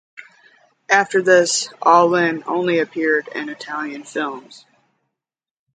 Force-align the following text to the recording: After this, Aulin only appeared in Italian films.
After 0.89 1.21
this, 1.21 1.69
Aulin 1.79 2.41
only 2.47 2.79
appeared 2.79 3.27
in 3.35 3.49
Italian 3.49 4.03
films. 4.03 4.65